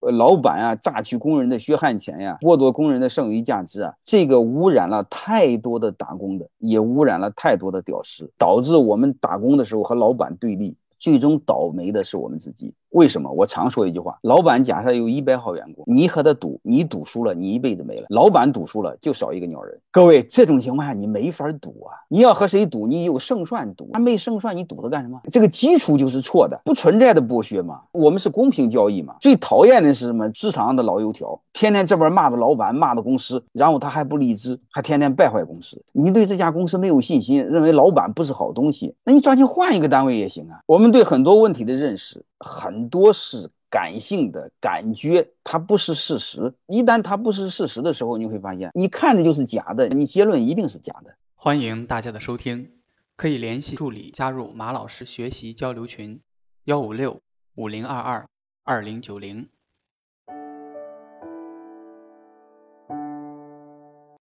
[0.00, 12.72] 呃老板啊榨取工人的血汗钱呀，剥夺工人的剩余价值啊，这个污染了太多的打工的，也污染了太多的屌丝，导致我们打工的时候和老板对立，最终倒霉的是我们自己。
[12.90, 13.30] 为什么？
[13.30, 19.78] 我常说一句话：老板假设有一百号员工，你和他赌，你赌输了，你一辈子没了；老板赌输了，就少一个鸟人。
[19.92, 21.94] 各位，这种情况下你没法赌啊！
[22.08, 22.86] 你要和谁赌？
[22.86, 25.20] 你有胜算赌，他没胜算，你赌他干什么？
[25.30, 27.80] 这个基础就是错的，不存在的剥削嘛。
[27.92, 29.14] 我们是公平交易嘛。
[29.20, 30.28] 最讨厌的是什么？
[30.30, 35.80] 职场上的老油条，天天这边骂着老板，骂着公司，然后他还不离职，还天天败坏公司。
[35.92, 40.58] 你对这家公司没有信心，认为老板不是好东西，那你抓紧换一个单位也行啊。
[40.66, 42.24] 我们对很多问题的认识。
[42.40, 46.52] 很多是感性的感觉，它不是事实。
[46.66, 51.14] 一旦它不是事实的时候，你会发现，你看着就是假的，你结论一定是假的。
[51.34, 52.72] 欢迎大家的收听，
[53.16, 56.20] 可以联系助理加入马老师学习交流群：
[56.64, 57.20] 幺五六
[57.54, 58.28] 五零二二
[58.64, 59.48] 二零九零。